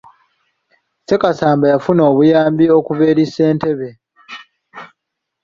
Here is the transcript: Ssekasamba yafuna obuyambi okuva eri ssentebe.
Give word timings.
Ssekasamba 1.01 1.65
yafuna 1.73 2.01
obuyambi 2.09 2.65
okuva 2.77 3.03
eri 3.11 3.25
ssentebe. 3.27 3.89